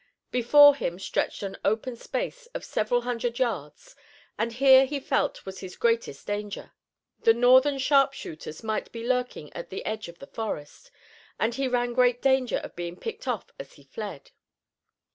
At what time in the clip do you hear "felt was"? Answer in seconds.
4.99-5.59